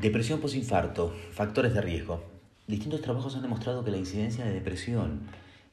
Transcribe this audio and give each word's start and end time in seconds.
Depresión 0.00 0.38
posinfarto, 0.38 1.12
factores 1.32 1.74
de 1.74 1.80
riesgo. 1.80 2.22
Distintos 2.68 3.02
trabajos 3.02 3.34
han 3.34 3.42
demostrado 3.42 3.84
que 3.84 3.90
la 3.90 3.96
incidencia 3.96 4.44
de 4.44 4.52
depresión 4.52 5.22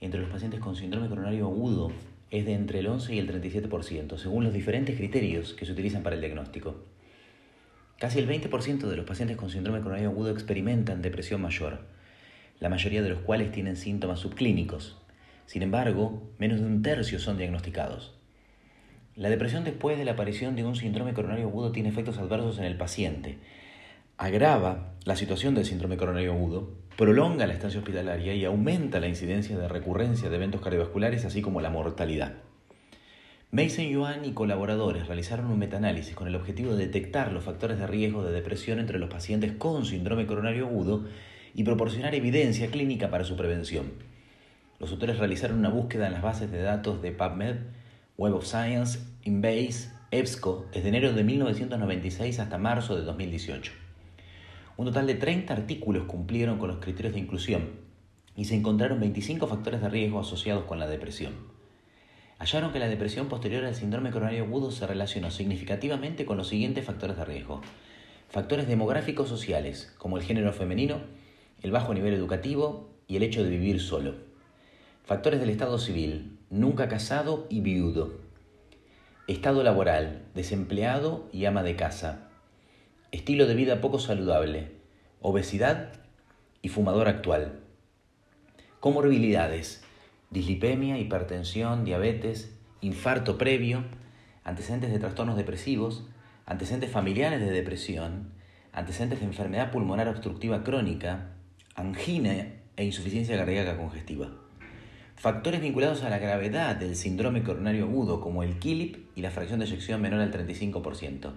entre 0.02 0.20
los 0.20 0.32
pacientes 0.32 0.60
con 0.60 0.76
síndrome 0.76 1.10
coronario 1.10 1.46
agudo 1.46 1.92
es 2.32 2.44
de 2.44 2.54
entre 2.54 2.80
el 2.80 2.88
11 2.88 3.14
y 3.14 3.20
el 3.20 3.30
37%, 3.30 4.18
según 4.18 4.44
los 4.44 4.52
diferentes 4.52 4.98
criterios 4.98 5.54
que 5.54 5.68
se 5.68 5.74
utilizan 5.74 6.02
para 6.02 6.16
el 6.16 6.22
diagnóstico. 6.22 6.76
Casi 8.00 8.18
el 8.18 8.28
20% 8.28 8.88
de 8.88 8.98
los 8.98 9.06
pacientes 9.06 9.38
con 9.38 9.52
síndrome 9.52 9.82
coronario 9.82 10.10
agudo 10.10 10.32
experimentan 10.32 11.04
depresión 11.04 11.40
mayor, 11.40 11.82
la 12.60 12.70
mayoría 12.70 13.04
de 13.04 13.10
los 13.10 13.20
cuales 13.20 13.52
tienen 13.52 13.78
síntomas 13.78 14.22
subclínicos. 14.22 14.98
Sin 15.46 15.62
embargo, 15.62 16.24
menos 16.40 16.62
de 16.62 16.66
un 16.66 16.82
tercio 16.82 17.20
son 17.20 17.38
diagnosticados. 17.38 18.16
La 19.16 19.30
depresión 19.30 19.64
después 19.64 20.00
de 20.00 20.06
la 20.06 20.14
aparición 20.14 20.56
de 20.56 20.64
un 20.64 20.76
síndrome 20.76 21.14
coronario 21.14 21.46
agudo 21.46 21.72
tiene 21.72 21.90
efectos 21.90 22.18
adversos 22.18 22.58
en 22.58 22.66
el 22.66 22.76
paciente. 22.76 23.38
Agrava 24.18 24.94
la 25.04 25.18
situación 25.18 25.56
del 25.56 25.66
síndrome 25.66 25.98
coronario 25.98 26.32
agudo, 26.32 26.72
prolonga 26.96 27.48
la 27.48 27.54
estancia 27.54 27.82
hospitalaria 27.82 28.34
y 28.34 28.46
aumenta 28.46 29.02
la 29.02 29.10
incidencia 29.10 29.58
de 29.58 29.68
recurrencia 29.68 30.30
de 30.30 30.38
eventos 30.38 30.62
cardiovasculares, 30.62 31.26
así 31.26 31.42
como 31.42 31.60
la 31.60 31.70
mortalidad. 31.70 32.36
Mason 33.52 33.90
Yuan 33.90 34.24
y 34.24 34.32
colaboradores 34.32 35.08
realizaron 35.08 35.48
un 35.48 35.60
metaanálisis 35.60 36.16
con 36.16 36.30
el 36.30 36.36
objetivo 36.38 36.76
de 36.76 36.86
detectar 36.86 37.34
los 37.34 37.44
factores 37.44 37.78
de 37.78 37.88
riesgo 37.88 38.24
de 38.24 38.32
depresión 38.32 38.80
entre 38.80 39.00
los 39.00 39.10
pacientes 39.10 39.52
con 39.52 39.86
síndrome 39.86 40.26
coronario 40.26 40.68
agudo 40.68 41.04
y 41.54 41.66
proporcionar 41.66 42.16
evidencia 42.16 42.72
clínica 42.72 43.10
para 43.10 43.26
su 43.26 43.36
prevención. 43.36 43.92
Los 44.80 44.92
autores 44.92 45.20
realizaron 45.20 45.60
una 45.60 45.70
búsqueda 45.70 46.08
en 46.08 46.14
las 46.14 46.22
bases 46.22 46.50
de 46.52 46.62
datos 46.62 47.02
de 47.02 47.12
PubMed, 47.12 47.58
Web 48.18 48.36
of 48.36 48.46
Science, 48.46 49.00
Inbase, 49.24 49.90
EBSCO, 50.12 50.68
desde 50.74 50.88
enero 50.88 51.12
de 51.12 51.24
1996 51.26 52.40
hasta 52.40 52.58
marzo 52.58 52.96
de 52.96 53.04
2018. 53.04 53.85
Un 54.78 54.88
total 54.88 55.08
de 55.08 55.16
30 55.16 55.54
artículos 55.54 56.04
cumplieron 56.04 56.58
con 56.58 56.68
los 56.68 56.80
criterios 56.80 57.14
de 57.14 57.22
inclusión 57.22 57.70
y 58.36 58.44
se 58.44 58.56
encontraron 58.56 59.00
25 59.00 59.48
factores 59.48 59.82
de 59.82 59.88
riesgo 59.88 60.20
asociados 60.20 60.66
con 60.66 60.80
la 60.80 60.88
depresión. 60.88 61.34
Hallaron 62.40 62.74
que 62.74 62.80
la 62.80 62.90
depresión 62.90 63.30
posterior 63.30 63.64
al 63.64 63.76
síndrome 63.76 64.12
coronario 64.12 64.44
agudo 64.44 64.72
se 64.72 64.86
relacionó 64.86 65.32
significativamente 65.32 66.26
con 66.26 66.36
los 66.36 66.50
siguientes 66.50 66.84
factores 66.84 67.16
de 67.16 67.24
riesgo. 67.24 67.62
Factores 68.28 68.68
demográficos 68.68 69.30
sociales, 69.30 69.96
como 69.98 70.18
el 70.18 70.24
género 70.24 70.52
femenino, 70.52 70.98
el 71.62 71.72
bajo 71.72 71.94
nivel 71.94 72.14
educativo 72.14 72.90
y 73.08 73.16
el 73.16 73.24
hecho 73.24 73.44
de 73.44 73.50
vivir 73.50 73.80
solo. 73.80 74.16
Factores 75.06 75.40
del 75.40 75.52
estado 75.52 75.78
civil, 75.78 76.38
nunca 76.50 76.90
casado 76.90 77.48
y 77.50 77.62
viudo. 77.62 78.20
Estado 79.28 79.64
laboral, 79.64 80.24
desempleado 80.36 81.30
y 81.32 81.46
ama 81.46 81.64
de 81.64 81.78
casa. 81.78 82.30
Estilo 83.16 83.48
de 83.48 83.56
vida 83.56 83.80
poco 83.80 83.98
saludable, 83.98 84.72
obesidad 85.22 85.94
y 86.62 86.68
fumador 86.68 87.08
actual. 87.08 87.62
Comorbilidades, 88.82 89.86
dislipemia, 90.32 91.00
hipertensión, 91.00 91.86
diabetes, 91.86 92.54
infarto 92.82 93.38
previo, 93.38 93.86
antecedentes 94.44 94.92
de 94.92 95.00
trastornos 95.00 95.38
depresivos, 95.38 96.06
antecedentes 96.46 96.92
familiares 96.92 97.40
de 97.40 97.52
depresión, 97.52 98.34
antecedentes 98.74 99.22
de 99.22 99.28
enfermedad 99.28 99.72
pulmonar 99.72 100.10
obstructiva 100.10 100.66
crónica, 100.66 101.30
angina 101.74 102.50
e 102.76 102.84
insuficiencia 102.84 103.38
cardíaca 103.38 103.78
congestiva. 103.78 104.30
Factores 105.16 105.62
vinculados 105.62 106.04
a 106.04 106.10
la 106.10 106.20
gravedad 106.20 106.76
del 106.76 106.98
síndrome 106.98 107.44
coronario 107.44 107.86
agudo, 107.86 108.20
como 108.20 108.44
el 108.44 108.60
KILIP 108.60 109.08
y 109.16 109.22
la 109.22 109.32
fracción 109.32 109.62
de 109.62 109.68
eyección 109.68 110.02
menor 110.02 110.20
al 110.20 110.34
35%. 110.34 111.32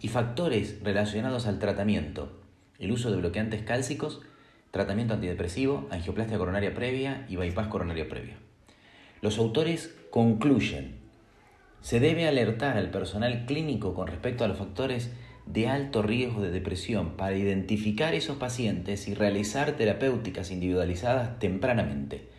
Y 0.00 0.08
factores 0.08 0.80
relacionados 0.82 1.46
al 1.46 1.58
tratamiento, 1.58 2.32
el 2.78 2.92
uso 2.92 3.10
de 3.10 3.16
bloqueantes 3.16 3.62
cálcicos, 3.62 4.20
tratamiento 4.70 5.14
antidepresivo, 5.14 5.86
angioplastia 5.90 6.38
coronaria 6.38 6.74
previa 6.74 7.26
y 7.28 7.36
bypass 7.36 7.68
coronario 7.68 8.08
previo. 8.08 8.34
Los 9.22 9.38
autores 9.38 9.94
concluyen, 10.10 10.96
se 11.80 12.00
debe 12.00 12.26
alertar 12.26 12.76
al 12.76 12.90
personal 12.90 13.46
clínico 13.46 13.94
con 13.94 14.06
respecto 14.06 14.44
a 14.44 14.48
los 14.48 14.58
factores 14.58 15.12
de 15.46 15.68
alto 15.68 16.02
riesgo 16.02 16.42
de 16.42 16.50
depresión 16.50 17.16
para 17.16 17.36
identificar 17.36 18.14
esos 18.14 18.36
pacientes 18.36 19.08
y 19.08 19.14
realizar 19.14 19.72
terapéuticas 19.72 20.50
individualizadas 20.50 21.38
tempranamente 21.38 22.34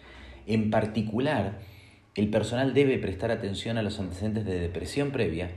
en 0.48 0.70
particular, 0.70 1.60
el 2.14 2.30
personal 2.30 2.74
debe 2.74 2.98
prestar 2.98 3.32
atención 3.32 3.78
a 3.78 3.82
los 3.82 4.00
antecedentes 4.00 4.46
de 4.46 4.60
depresión 4.60 5.12
previa, 5.12 5.52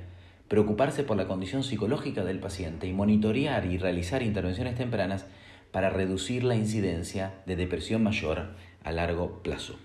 preocuparse 0.48 1.04
por 1.04 1.16
la 1.16 1.28
condición 1.28 1.62
psicológica 1.62 2.24
del 2.24 2.40
paciente 2.40 2.86
y 2.86 2.92
monitorear 2.92 3.66
y 3.66 3.78
realizar 3.78 4.22
intervenciones 4.22 4.74
tempranas 4.74 5.26
para 5.70 5.90
reducir 5.90 6.44
la 6.44 6.56
incidencia 6.56 7.34
de 7.46 7.56
depresión 7.56 8.02
mayor 8.02 8.54
a 8.82 8.92
largo 8.92 9.42
plazo. 9.42 9.78